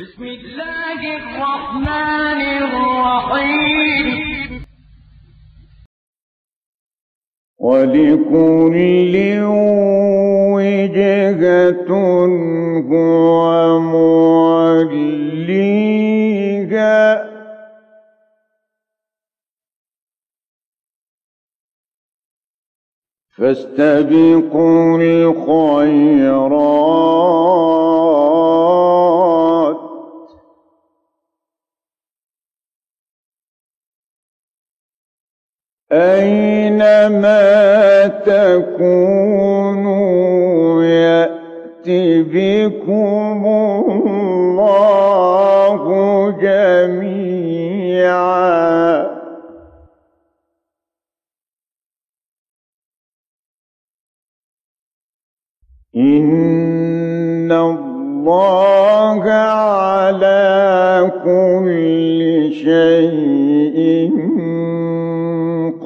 بسم 0.00 0.24
الله 0.24 1.00
الرحمن 1.16 2.40
الرحيم. 2.62 4.06
ولكل 7.58 9.14
وجهة 10.54 11.90
هو 12.90 13.78
موليها 13.80 15.14
فاستبقوا 23.38 24.98
الخيرات. 24.98 26.44
أينما 35.94 37.42
تكونوا 38.26 39.14
يأت 40.84 41.88
بكم 42.34 43.42
الله 44.26 45.84
جميعا. 46.42 47.34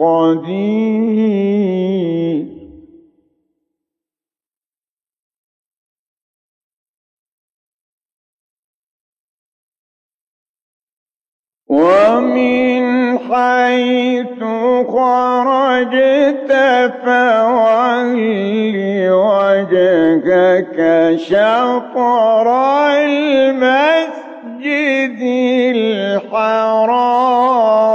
قدير. 0.00 1.78
ومن 11.68 13.18
حيث 13.18 14.40
خرجت 14.88 16.50
فول 17.04 18.76
وجهك 19.10 20.78
شطر 21.18 22.46
المسجد 23.04 25.20
الحرام. 25.76 27.87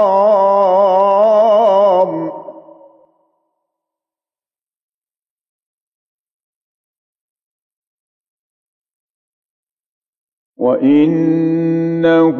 وإنه 10.63 12.39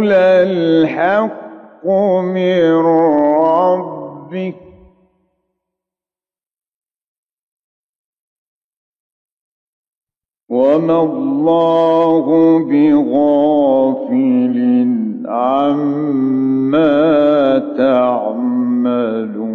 للحق 0.00 1.86
من 2.22 2.72
ربك 3.42 4.54
وما 10.50 11.02
الله 11.02 12.24
بغافل 12.70 14.56
عما 15.26 16.92
تعملون 17.78 19.51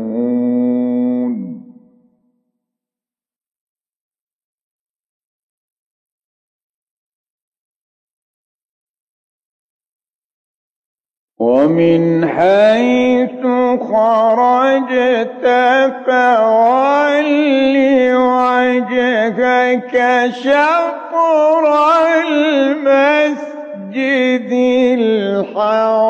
ومن 11.39 12.27
حيث 12.27 13.41
خرجت 13.91 15.45
فول 16.05 17.75
وجهك 18.15 19.95
شطر 20.33 21.63
المسجد 22.27 23.41
الحرام. 25.53 26.07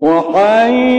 وحيث 0.00 0.89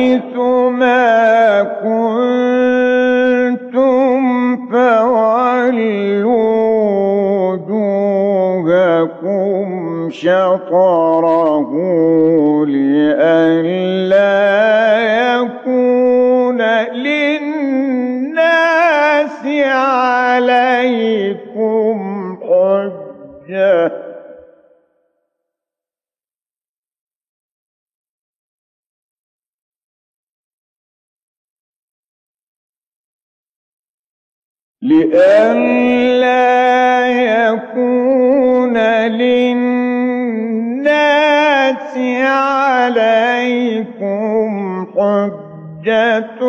شطره 10.11 11.71
لئلا 12.65 14.31
يكون 15.33 16.61
للناس 16.91 18.21
عليكم 20.25 21.17
حجة. 22.41 23.91
لئلا 34.81 36.60
حجة 45.81 46.41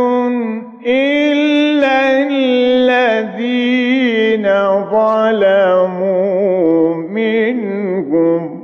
إلا 0.87 2.29
الذين 2.29 4.47
ظلموا 4.91 6.95
منهم. 6.95 8.63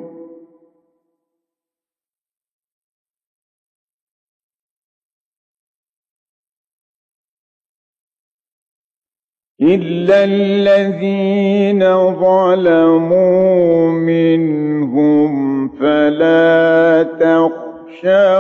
إلا 9.63 10.25
الذين 10.25 11.83
ظلموا 12.15 13.91
منهم 13.91 15.69
فلا 15.69 17.03
تخشوهم 17.03 18.38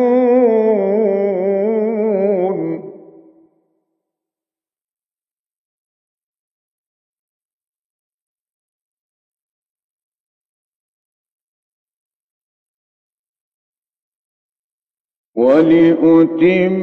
ولأتم 15.35 16.73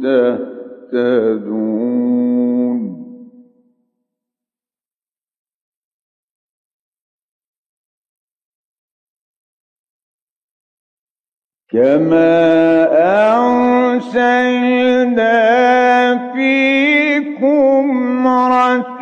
تهتدون. 0.03 1.71
كما 11.73 12.41
أرسلنا 13.95 15.31
فيكم 16.35 18.10
رسولا 18.27 18.93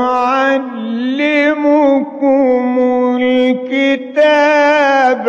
الكتاب 3.22 5.26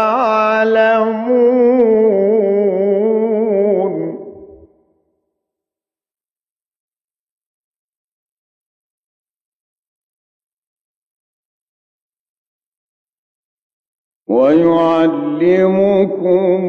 ويعلمكم 15.39 16.59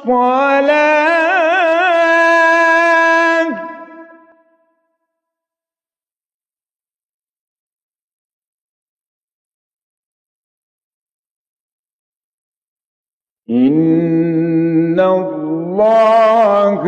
والصلاة 0.07 1.07
إن 13.49 14.99
الله 14.99 16.83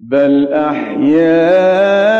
بل 0.00 0.48
أحياء 0.52 2.19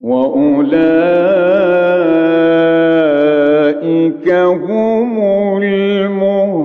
وأولئك 0.00 1.36
هم 4.32 5.12
المهتدون. 5.62 6.56